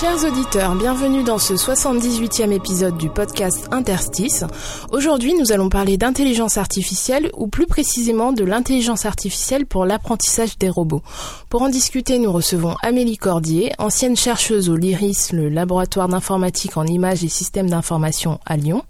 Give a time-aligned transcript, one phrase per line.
[0.00, 4.46] Chers auditeurs, bienvenue dans ce 78e épisode du podcast Interstice.
[4.92, 10.70] Aujourd'hui, nous allons parler d'intelligence artificielle ou plus précisément de l'intelligence artificielle pour l'apprentissage des
[10.70, 11.02] robots.
[11.50, 16.86] Pour en discuter, nous recevons Amélie Cordier, ancienne chercheuse au LIRIS, le laboratoire d'informatique en
[16.86, 18.84] images et systèmes d'information à Lyon,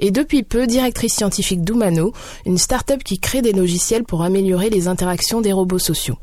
[0.00, 2.12] et depuis peu directrice scientifique d'Humano,
[2.46, 6.16] une start-up qui crée des logiciels pour améliorer les interactions des robots sociaux.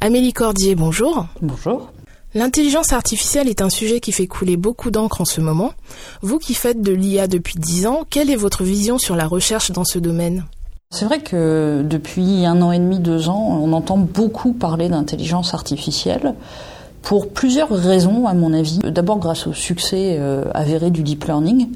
[0.00, 1.26] Amélie Cordier, bonjour.
[1.40, 1.92] Bonjour.
[2.36, 5.72] L'intelligence artificielle est un sujet qui fait couler beaucoup d'encre en ce moment.
[6.20, 9.70] Vous qui faites de l'IA depuis 10 ans, quelle est votre vision sur la recherche
[9.70, 10.44] dans ce domaine?
[10.90, 15.54] C'est vrai que depuis un an et demi, deux ans, on entend beaucoup parler d'intelligence
[15.54, 16.34] artificielle
[17.00, 18.80] pour plusieurs raisons, à mon avis.
[18.80, 21.68] D'abord grâce au succès euh, avéré du deep learning,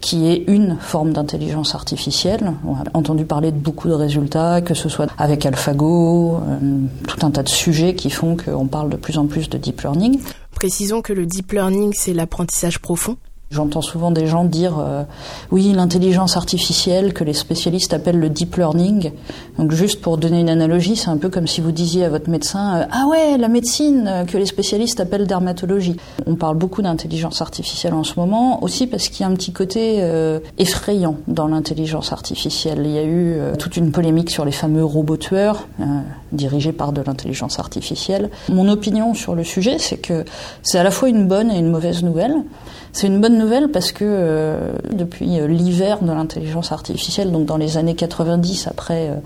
[0.00, 2.52] qui est une forme d'intelligence artificielle.
[2.66, 6.58] On a entendu parler de beaucoup de résultats, que ce soit avec AlphaGo, euh,
[7.06, 9.80] tout un tas de sujets qui font qu'on parle de plus en plus de deep
[9.82, 10.20] learning.
[10.54, 13.16] Précisons que le deep learning, c'est l'apprentissage profond.
[13.50, 15.04] J'entends souvent des gens dire euh,
[15.50, 19.12] oui l'intelligence artificielle que les spécialistes appellent le deep learning.
[19.58, 22.28] Donc juste pour donner une analogie, c'est un peu comme si vous disiez à votre
[22.28, 25.96] médecin euh, ah ouais la médecine euh, que les spécialistes appellent dermatologie.
[26.26, 29.52] On parle beaucoup d'intelligence artificielle en ce moment aussi parce qu'il y a un petit
[29.52, 32.82] côté euh, effrayant dans l'intelligence artificielle.
[32.84, 35.66] Il y a eu euh, toute une polémique sur les fameux robots tueurs
[36.32, 38.30] dirigés par de l'intelligence artificielle.
[38.50, 40.24] Mon opinion sur le sujet, c'est que
[40.62, 42.34] c'est à la fois une bonne et une mauvaise nouvelle.
[42.92, 47.56] C'est une bonne nouvelle parce que euh, depuis euh, l'hiver de l'intelligence artificielle, donc dans
[47.56, 49.16] les années 90, après euh,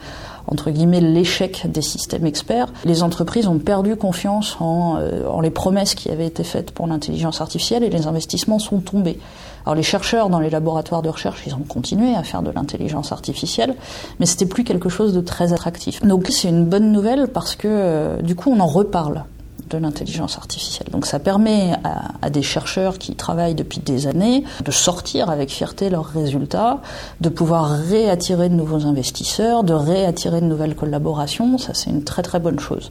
[0.46, 4.98] entre guillemets l'échec des systèmes experts, les entreprises ont perdu confiance en,
[5.40, 9.18] les promesses qui avaient été faites pour l'intelligence artificielle et les investissements sont tombés.
[9.64, 13.12] Alors les chercheurs dans les laboratoires de recherche, ils ont continué à faire de l'intelligence
[13.12, 13.76] artificielle,
[14.18, 16.02] mais c'était plus quelque chose de très attractif.
[16.02, 19.24] Donc c'est une bonne nouvelle parce que du coup on en reparle
[19.76, 20.88] de l'intelligence artificielle.
[20.90, 25.90] Donc ça permet à, des chercheurs qui travaillent depuis des années de sortir avec fierté
[25.90, 26.80] leurs résultats,
[27.20, 31.58] de pouvoir réattirer de nouveaux investisseurs, de réattirer de nouvelles collaborations.
[31.58, 32.90] Ça c'est une très très bonne chose.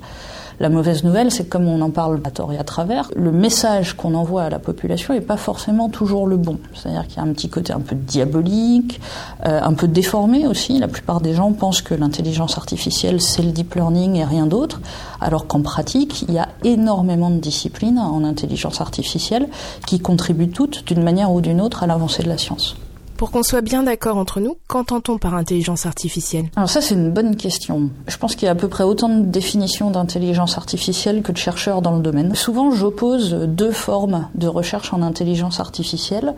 [0.62, 3.32] La mauvaise nouvelle, c'est que comme on en parle à tort et à travers, le
[3.32, 6.60] message qu'on envoie à la population n'est pas forcément toujours le bon.
[6.76, 9.02] C'est-à-dire qu'il y a un petit côté un peu diabolique,
[9.48, 10.78] euh, un peu déformé aussi.
[10.78, 14.82] La plupart des gens pensent que l'intelligence artificielle, c'est le deep learning et rien d'autre,
[15.20, 19.50] alors qu'en pratique, il y a énormément de disciplines en intelligence artificielle
[19.88, 22.76] qui contribuent toutes, d'une manière ou d'une autre, à l'avancée de la science.
[23.22, 26.46] Pour qu'on soit bien d'accord entre nous, qu'entend-on par intelligence artificielle?
[26.56, 27.92] Alors ça c'est une bonne question.
[28.08, 31.38] Je pense qu'il y a à peu près autant de définitions d'intelligence artificielle que de
[31.38, 32.34] chercheurs dans le domaine.
[32.34, 36.34] Souvent j'oppose deux formes de recherche en intelligence artificielle.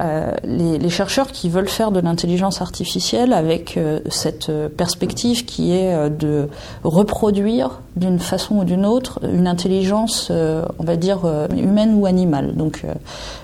[0.00, 5.94] Euh, les, chercheurs qui veulent faire de l'intelligence artificielle avec euh, cette perspective qui est
[5.94, 6.48] euh, de
[6.82, 11.20] reproduire d'une façon ou d'une autre une intelligence, on va dire,
[11.56, 12.82] humaine ou animale, donc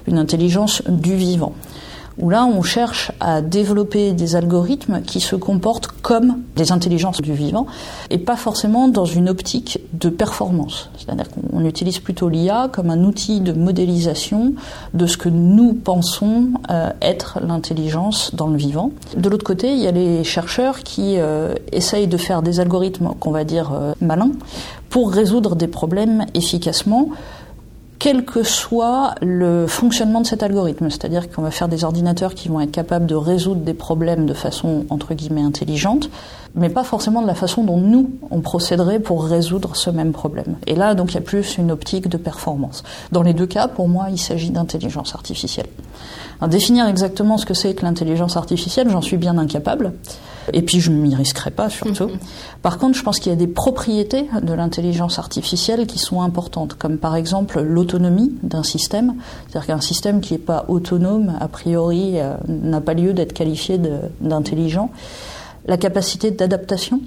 [0.07, 1.55] une intelligence du vivant
[2.19, 7.33] où là on cherche à développer des algorithmes qui se comportent comme des intelligences du
[7.33, 7.67] vivant
[8.11, 10.91] et pas forcément dans une optique de performance.
[10.97, 14.55] C'est-à-dire qu'on utilise plutôt l'IA comme un outil de modélisation
[14.95, 18.91] de ce que nous pensons euh, être l'intelligence dans le vivant.
[19.17, 23.11] De l'autre côté, il y a les chercheurs qui euh, essayent de faire des algorithmes
[23.21, 24.33] qu'on va dire euh, malins
[24.91, 27.09] pour résoudre des problèmes efficacement
[28.03, 30.91] quel que soit le fonctionnement de cet algorithme.
[30.91, 34.35] C'est-à-dire qu'on va faire des ordinateurs qui vont être capables de résoudre des problèmes de
[34.35, 36.11] façon, entre guillemets, intelligente,
[36.55, 40.57] mais pas forcément de la façon dont nous, on procéderait pour résoudre ce même problème.
[40.67, 42.83] Et là, donc, il y a plus une optique de performance.
[43.11, 45.67] Dans les deux cas, pour moi, il s'agit d'intelligence artificielle.
[46.41, 49.93] Alors, définir exactement ce que c'est que l'intelligence artificielle, j'en suis bien incapable.
[50.53, 52.07] Et puis je ne m'y risquerai pas surtout.
[52.07, 52.19] Mmh.
[52.63, 56.75] Par contre, je pense qu'il y a des propriétés de l'intelligence artificielle qui sont importantes,
[56.75, 59.15] comme par exemple l'autonomie d'un système.
[59.49, 63.81] C'est-à-dire qu'un système qui n'est pas autonome, a priori, euh, n'a pas lieu d'être qualifié
[64.21, 64.91] d'intelligent.
[65.67, 67.01] La capacité d'adaptation,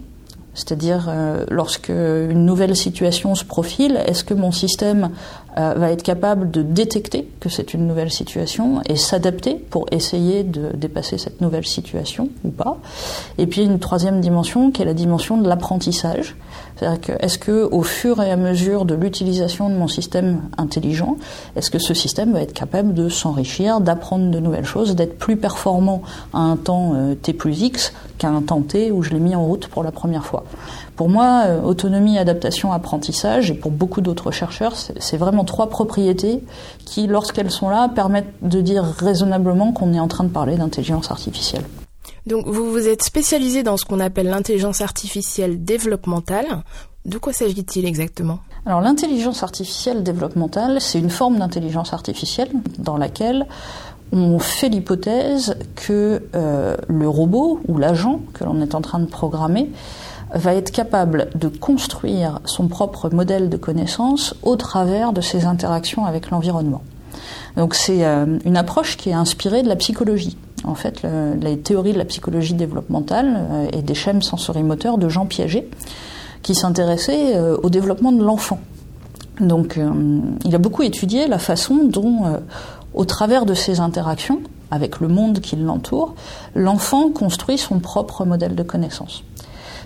[0.54, 5.12] c'est-à-dire euh, lorsque une nouvelle situation se profile, est-ce que mon système
[5.56, 10.75] va être capable de détecter que c'est une nouvelle situation et s'adapter pour essayer de
[10.75, 12.78] dépasser cette nouvelle situation ou pas
[13.38, 16.36] Et puis une troisième dimension qui est la dimension de l'apprentissage.
[16.75, 21.16] C'est-à-dire que est-ce que au fur et à mesure de l'utilisation de mon système intelligent,
[21.56, 25.38] est-ce que ce système va être capable de s'enrichir, d'apprendre de nouvelles choses, d'être plus
[25.38, 26.01] performant
[26.34, 29.36] à un temps euh, t plus x qu'à un temps t où je l'ai mis
[29.36, 30.44] en route pour la première fois?
[30.98, 36.44] Pour moi, euh, autonomie, adaptation, apprentissage, et pour beaucoup d'autres chercheurs, c'est vraiment trois propriétés
[36.86, 41.12] qui, lorsqu'elles sont là, permettent de dire raisonnablement qu'on est en train de parler d'intelligence
[41.12, 41.63] artificielle.
[42.25, 46.63] Donc vous vous êtes spécialisé dans ce qu'on appelle l'intelligence artificielle développementale.
[47.06, 48.39] De quoi s'agit-il exactement?
[48.65, 52.50] Alors l'intelligence artificielle développementale, c'est une forme d'intelligence artificielle
[52.80, 53.45] dans laquelle
[54.12, 59.06] on fait l'hypothèse que euh, le robot ou l'agent que l'on est en train de
[59.06, 59.69] programmer
[60.33, 66.06] va être capable de construire son propre modèle de connaissance au travers de ses interactions
[66.06, 66.81] avec l'environnement.
[67.56, 71.94] Donc c'est euh, une approche qui est inspirée de la psychologie en fait la théorie
[71.94, 75.69] de la psychologie développementale euh, et des schèmes sensorimoteurs de Jean Piaget,
[76.42, 78.60] qui s'intéressait euh, au développement de l'enfant.
[79.39, 79.77] Donc
[80.45, 82.39] il a beaucoup étudié la façon dont,
[82.94, 84.39] au travers de ses interactions
[84.72, 86.16] avec le monde qui l'entoure,
[86.56, 89.25] l'enfant construit son propre modèle de connaissance.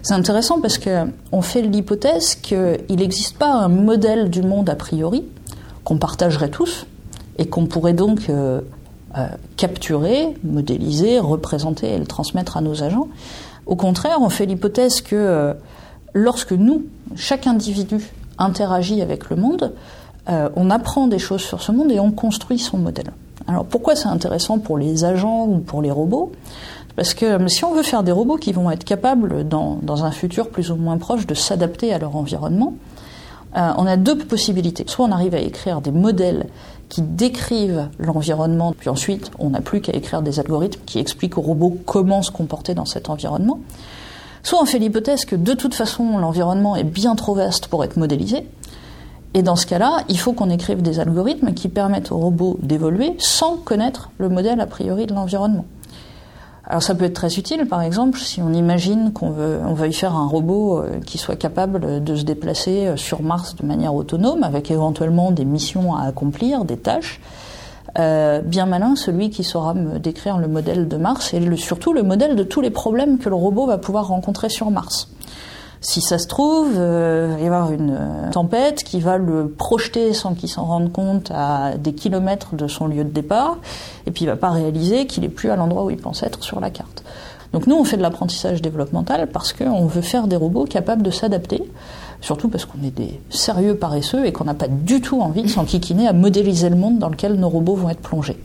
[0.02, 5.26] C'est intéressant parce qu'on fait l'hypothèse qu'il n'existe pas un modèle du monde a priori
[5.84, 6.86] qu'on partagerait tous
[7.38, 8.62] et qu'on pourrait donc euh,
[9.58, 13.08] capturer, modéliser, représenter et le transmettre à nos agents.
[13.66, 15.54] Au contraire, on fait l'hypothèse que euh,
[16.14, 16.86] lorsque nous,
[17.16, 17.98] chaque individu,
[18.38, 19.74] interagit avec le monde,
[20.30, 23.12] euh, on apprend des choses sur ce monde et on construit son modèle.
[23.48, 26.32] Alors pourquoi c'est intéressant pour les agents ou pour les robots?
[27.00, 30.50] Parce que si on veut faire des robots qui vont être capables, dans, un futur
[30.50, 32.74] plus ou moins proche, de s'adapter à leur environnement,
[33.56, 34.84] on a deux possibilités.
[34.86, 36.48] Soit on arrive à écrire des modèles
[36.90, 41.42] qui décrivent l'environnement, puis ensuite on n'a plus qu'à écrire des algorithmes qui expliquent aux
[41.42, 43.62] robots comment se comporter dans cet environnement.
[44.44, 47.96] Soit on fait l'hypothèse que de toute façon l'environnement est bien trop vaste pour être
[47.96, 48.46] modélisé,
[49.34, 53.16] et dans ce cas-là, il faut qu'on écrive des algorithmes qui permettent aux robots d'évoluer
[53.20, 55.64] sans connaître le modèle a priori de l'environnement.
[56.70, 59.94] Alors ça peut être très utile, par exemple, si on imagine qu'on veut, on veuille
[59.94, 63.96] faire un robot euh, qui soit capable de se déplacer euh, sur Mars de manière
[63.96, 67.22] autonome, avec éventuellement des missions à accomplir, des tâches.
[67.98, 72.04] Euh, bien malin celui qui saura me décrire le modèle de Mars et surtout le
[72.04, 75.10] modèle de tous les problèmes que le robot va pouvoir rencontrer sur Mars.
[75.82, 79.48] Si ça se trouve, euh, il va y avoir une euh, tempête qui va le
[79.48, 83.58] projeter sans qu'il s'en rende compte à des kilomètres de son lieu de départ,
[84.06, 86.44] et puis il va pas réaliser qu'il est plus à l'endroit où il pense être
[86.44, 87.04] sur la carte.
[87.54, 91.12] Donc nous, on fait de l'apprentissage développemental parce qu'on veut faire des robots capables de
[91.12, 91.64] s'adapter,
[92.20, 95.48] surtout parce qu'on est des sérieux paresseux et qu'on n'a pas du tout envie de
[95.48, 98.38] s'enquiquiner à modéliser le monde dans lequel nos robots vont être plongés.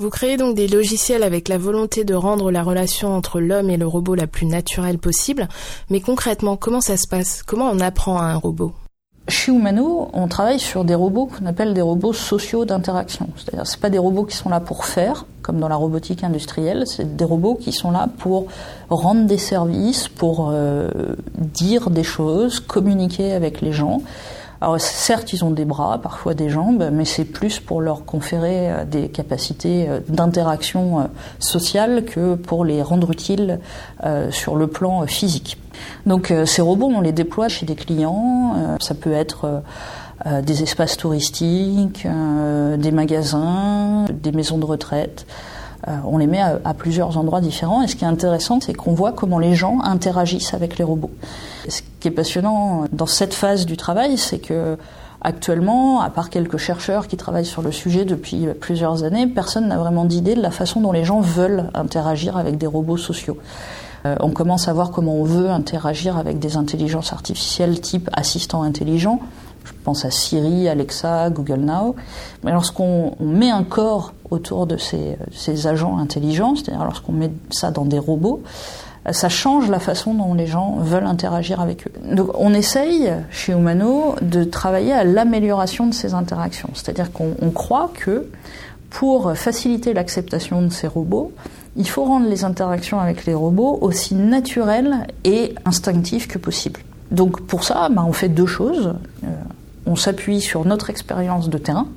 [0.00, 3.76] Vous créez donc des logiciels avec la volonté de rendre la relation entre l'homme et
[3.76, 5.48] le robot la plus naturelle possible.
[5.90, 7.42] Mais concrètement, comment ça se passe?
[7.42, 8.72] Comment on apprend à un robot?
[9.26, 13.28] Chez Humano, on travaille sur des robots qu'on appelle des robots sociaux d'interaction.
[13.36, 16.84] C'est-à-dire, c'est pas des robots qui sont là pour faire, comme dans la robotique industrielle.
[16.86, 18.46] C'est des robots qui sont là pour
[18.88, 20.88] rendre des services, pour euh,
[21.36, 24.00] dire des choses, communiquer avec les gens.
[24.60, 28.72] Alors certes, ils ont des bras, parfois des jambes, mais c'est plus pour leur conférer
[28.72, 31.04] euh, des capacités euh, d'interaction euh,
[31.38, 33.60] sociale que pour les rendre utiles
[34.30, 35.58] sur le plan physique.
[36.06, 38.76] Donc ces robots, on les déploie chez des clients.
[38.80, 39.62] Ça peut être
[40.42, 42.06] des espaces touristiques,
[42.78, 45.26] des magasins, des maisons de retraite.
[45.88, 47.82] Euh, on les met à, plusieurs endroits différents.
[47.82, 51.10] Et ce qui est intéressant, c'est qu'on voit comment les gens interagissent avec les robots.
[51.68, 54.76] ce qui est passionnant dans cette phase du travail, c'est que
[55.20, 59.76] Actuellement, à part quelques chercheurs qui travaillent sur le sujet depuis plusieurs années, personne n'a
[59.76, 63.36] vraiment d'idée de la façon dont les gens veulent interagir avec des robots sociaux.
[64.06, 68.62] Euh, on commence à voir comment on veut interagir avec des intelligences artificielles type assistant
[68.62, 69.18] intelligent.
[69.64, 71.96] Je pense à Siri, Alexa, Google Now.
[72.44, 75.16] Mais lorsqu'on met un corps autour de ces,
[75.66, 78.42] agents intelligents, c'est-à-dire lorsqu'on met ça dans des robots,
[79.10, 81.92] ça change la façon dont les gens veulent interagir avec eux.
[82.14, 86.70] Donc on essaye chez Humano de travailler à l'amélioration de ces interactions.
[86.74, 88.28] C'est-à-dire qu'on croit que
[88.90, 91.32] pour faciliter l'acceptation de ces robots,
[91.76, 96.80] il faut rendre les interactions avec les robots aussi naturelles et instinctives que possible.
[97.10, 98.94] Donc pour ça, bah, on fait deux choses.
[99.24, 99.28] Euh,
[99.86, 101.88] on s'appuie sur notre expérience de terrain,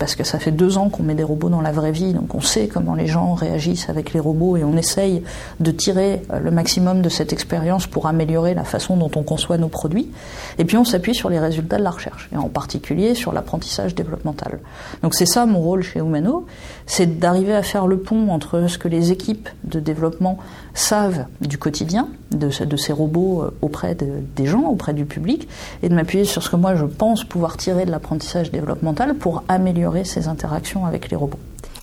[0.00, 2.34] parce que ça fait deux ans qu'on met des robots dans la vraie vie, donc
[2.34, 5.22] on sait comment les gens réagissent avec les robots et on essaye
[5.60, 9.58] de tirer euh, le maximum de cette expérience pour améliorer la façon dont on conçoit
[9.58, 10.10] nos produits.
[10.56, 13.94] Et puis on s'appuie sur les résultats de la recherche, et en particulier sur l'apprentissage
[13.94, 14.60] développemental.
[15.02, 16.46] Donc c'est ça mon rôle chez Humano,
[16.86, 20.38] c'est d'arriver à faire le pont entre ce que les équipes de développement
[20.72, 25.46] savent du quotidien, de, ces robots euh, auprès de, des gens, auprès du public,
[25.82, 29.42] et de m'appuyer sur ce que moi je pense pouvoir tirer de l'apprentissage développemental pour
[29.48, 31.38] améliorer ces interactions avec les robots.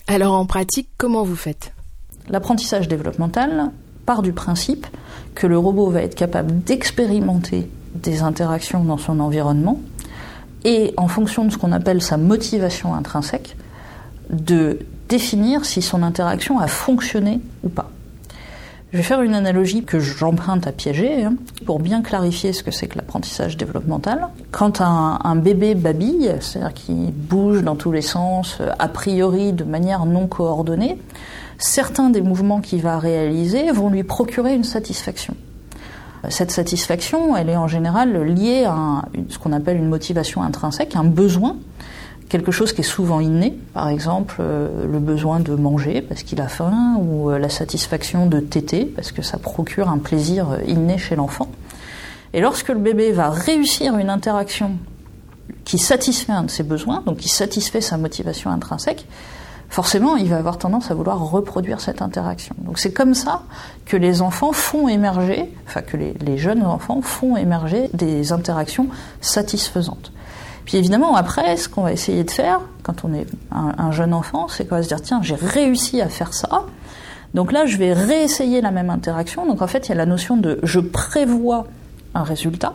[0.06, 1.72] Alors en pratique, comment vous faites?
[2.28, 3.70] L'apprentissage développemental
[4.06, 4.86] part du principe
[5.34, 9.80] que le robot va être capable d'expérimenter des interactions dans son environnement
[10.64, 13.56] et en fonction de ce qu'on appelle sa motivation intrinsèque,
[14.30, 17.90] de définir si son interaction a fonctionné ou pas.
[18.90, 21.34] Je vais faire une analogie que j'emprunte à Piaget hein,
[21.66, 24.28] pour bien clarifier ce que c'est que l'apprentissage développemental.
[24.50, 29.64] Quand un, bébé babille, c'est-à-dire qu'il bouge dans tous les sens, euh, a priori de
[29.64, 30.98] manière non coordonnée,
[31.58, 35.34] certains des mouvements qu'il va réaliser vont lui procurer une satisfaction.
[36.30, 41.04] Cette satisfaction, elle est en général liée à ce qu'on appelle une motivation intrinsèque, un
[41.04, 41.56] besoin
[42.28, 46.40] quelque chose qui est souvent inné, par exemple euh, le besoin de manger parce qu'il
[46.40, 50.58] a faim ou euh, la satisfaction de téter parce que ça procure un plaisir euh,
[50.66, 51.48] inné chez l'enfant.
[52.34, 54.76] Et lorsque le bébé va réussir une interaction
[55.64, 59.06] qui satisfait un de ses besoins, donc qui satisfait sa motivation intrinsèque,
[59.70, 62.54] forcément, il va avoir tendance à vouloir reproduire cette interaction.
[62.58, 63.42] Donc c'est comme ça
[63.86, 68.88] que les enfants font émerger, enfin que les, les jeunes enfants font émerger des interactions
[69.22, 70.12] satisfaisantes.
[70.68, 74.12] Puis évidemment, après, ce qu'on va essayer de faire, quand on est un, un jeune
[74.12, 76.66] enfant, c'est qu'on va se dire, tiens, j'ai réussi à faire ça.
[77.32, 79.46] Donc là, je vais réessayer la même interaction.
[79.46, 81.66] Donc en fait, il y a la notion de je prévois
[82.14, 82.74] un résultat.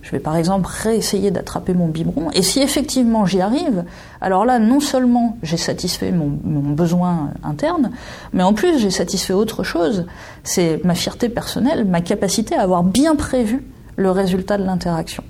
[0.00, 2.30] Je vais par exemple réessayer d'attraper mon biberon.
[2.30, 3.84] Et si effectivement j'y arrive,
[4.22, 7.90] alors là, non seulement j'ai satisfait mon, besoin interne,
[8.32, 10.06] mais en plus j'ai satisfait autre chose.
[10.44, 13.64] C'est ma fierté personnelle, ma capacité à avoir bien prévu
[13.96, 15.22] le résultat de l'interaction.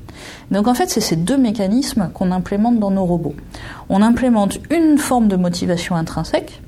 [0.50, 3.34] Donc en fait, c'est ces deux mécanismes qu'on implémente dans nos robots.
[3.88, 6.60] On implémente une forme de motivation intrinsèque.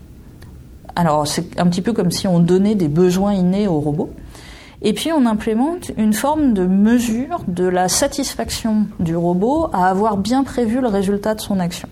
[0.95, 4.11] Alors c'est un petit peu comme si on donnait des besoins innés au robot.
[4.83, 10.17] Et puis on implémente une forme de mesure de la satisfaction du robot à avoir
[10.17, 11.89] bien prévu le résultat de son action.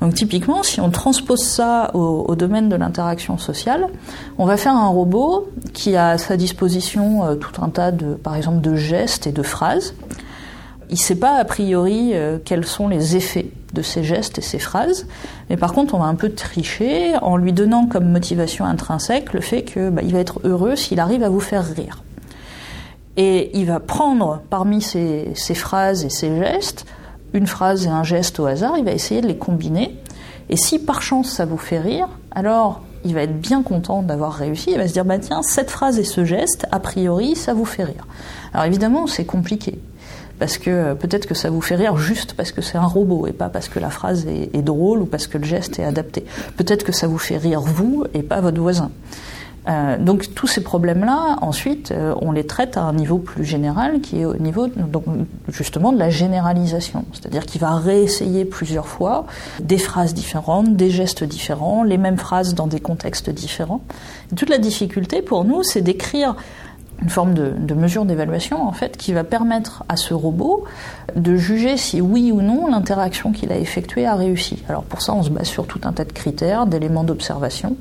[0.00, 3.88] Donc typiquement, si on transpose ça au, domaine de l'interaction sociale,
[4.38, 8.14] on va faire un robot qui a à sa disposition euh, tout un tas de,
[8.14, 9.94] par exemple, de gestes et de phrases.
[10.88, 14.42] Il ne sait pas a priori euh, quels sont les effets de ces gestes et
[14.42, 15.06] ces phrases,
[15.50, 19.40] mais par contre, on va un peu tricher en lui donnant comme motivation intrinsèque le
[19.40, 22.02] fait qu'il bah, va être heureux s'il arrive à vous faire rire.
[23.16, 26.86] Et il va prendre parmi ces phrases et ces gestes
[27.32, 29.96] une phrase et un geste au hasard, il va essayer de les combiner.
[30.48, 34.32] Et si par chance ça vous fait rire, alors il va être bien content d'avoir
[34.32, 34.70] réussi.
[34.72, 37.64] Il va se dire bah tiens cette phrase et ce geste, a priori ça vous
[37.64, 38.06] fait rire.
[38.52, 39.78] Alors évidemment c'est compliqué
[40.38, 43.32] parce que peut-être que ça vous fait rire juste parce que c'est un robot et
[43.32, 46.24] pas parce que la phrase est, est, drôle ou parce que le geste est adapté.
[46.56, 48.90] Peut-être que ça vous fait rire vous et pas votre voisin.
[49.68, 54.00] Euh, donc tous ces problèmes-là, ensuite, euh, on les traite à un niveau plus général,
[54.00, 55.04] qui est au niveau donc,
[55.48, 57.04] justement de la généralisation.
[57.12, 59.26] C'est-à-dire qu'il va réessayer plusieurs fois
[59.60, 63.82] des phrases différentes, des gestes différents, les mêmes phrases dans des contextes différents.
[64.36, 66.34] Toute la difficulté pour nous, c'est d'écrire
[67.02, 70.64] une forme de, mesure d'évaluation en fait qui va permettre à ce robot
[71.14, 74.62] de juger si oui ou non l'interaction qu'il a effectuée a réussi.
[74.68, 77.76] Alors pour ça, on se base sur tout un tas de critères, d'éléments d'observation,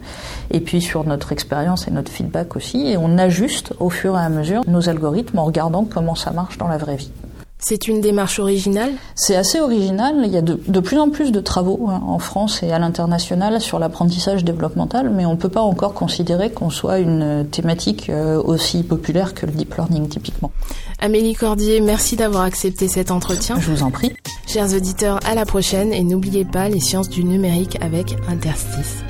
[0.51, 4.21] et puis sur notre expérience et notre feedback aussi, et on ajuste au fur et
[4.21, 7.11] à mesure nos algorithmes en regardant comment ça marche dans la vraie vie.
[7.59, 10.15] C'est une démarche originale C'est assez original.
[10.23, 12.79] Il y a de, de, plus en plus de travaux hein, en France et à
[12.79, 18.09] l'international sur l'apprentissage développemental, mais on ne peut pas encore considérer qu'on soit une thématique
[18.09, 20.51] euh, aussi populaire que le deep learning typiquement.
[20.99, 23.59] Amélie Cordier, merci d'avoir accepté cet entretien.
[23.59, 24.13] Je vous en prie.
[24.47, 29.03] Chers auditeurs, à la prochaine et n'oubliez pas les sciences du numérique avec Interstice.